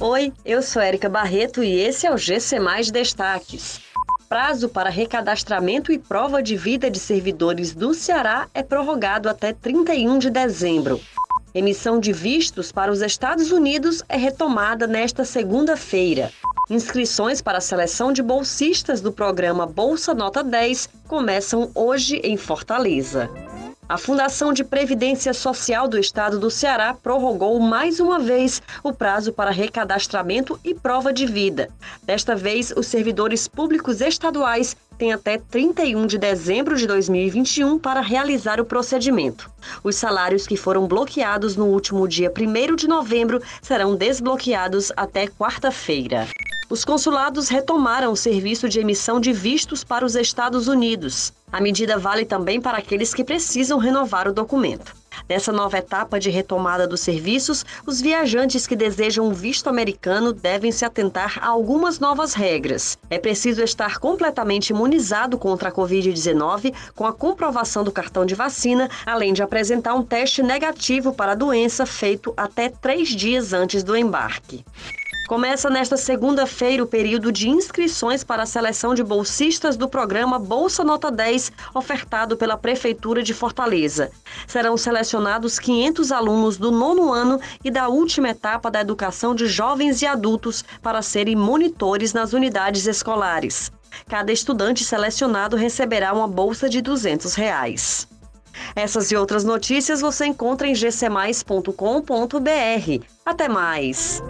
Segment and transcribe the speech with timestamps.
[0.00, 3.80] Oi, eu sou Érica Barreto e esse é o GC Mais Destaques.
[4.28, 10.18] Prazo para recadastramento e prova de vida de servidores do Ceará é prorrogado até 31
[10.20, 11.00] de dezembro.
[11.52, 16.30] Emissão de vistos para os Estados Unidos é retomada nesta segunda-feira.
[16.70, 23.28] Inscrições para a seleção de bolsistas do programa Bolsa Nota 10 começam hoje em Fortaleza.
[23.88, 29.32] A Fundação de Previdência Social do Estado do Ceará prorrogou mais uma vez o prazo
[29.32, 31.70] para recadastramento e prova de vida.
[32.02, 38.60] Desta vez, os servidores públicos estaduais têm até 31 de dezembro de 2021 para realizar
[38.60, 39.50] o procedimento.
[39.82, 46.28] Os salários que foram bloqueados no último dia 1 de novembro serão desbloqueados até quarta-feira.
[46.70, 51.32] Os consulados retomaram o serviço de emissão de vistos para os Estados Unidos.
[51.50, 54.94] A medida vale também para aqueles que precisam renovar o documento.
[55.26, 60.70] Nessa nova etapa de retomada dos serviços, os viajantes que desejam um visto americano devem
[60.70, 62.98] se atentar a algumas novas regras.
[63.08, 68.90] É preciso estar completamente imunizado contra a Covid-19 com a comprovação do cartão de vacina,
[69.06, 73.96] além de apresentar um teste negativo para a doença feito até três dias antes do
[73.96, 74.62] embarque.
[75.28, 80.82] Começa nesta segunda-feira o período de inscrições para a seleção de bolsistas do programa Bolsa
[80.82, 84.10] Nota 10, ofertado pela Prefeitura de Fortaleza.
[84.46, 90.00] Serão selecionados 500 alunos do nono ano e da última etapa da educação de jovens
[90.00, 93.70] e adultos para serem monitores nas unidades escolares.
[94.08, 98.08] Cada estudante selecionado receberá uma bolsa de 200 reais.
[98.74, 103.04] Essas e outras notícias você encontra em gcmais.com.br.
[103.26, 104.22] Até mais!